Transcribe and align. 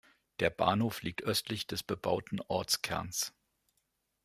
Der 0.39 0.49
Bahnhof 0.49 1.03
liegt 1.03 1.21
östlich 1.21 1.67
des 1.67 1.83
bebauten 1.83 2.39
Ortskerns. 2.47 3.35